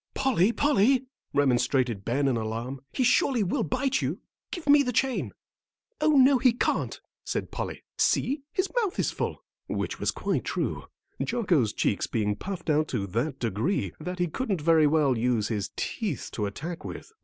[0.15, 5.31] "Polly, Polly," remonstrated Ben in alarm, "he surely will bite you; give me the chain."
[6.01, 7.83] "Oh, no, he can't," said Polly.
[7.99, 10.85] "See, his mouth is full," which was quite true,
[11.23, 15.69] Jocko's cheeks being puffed out to that degree that he couldn't very well use his
[15.75, 17.11] teeth to attack with.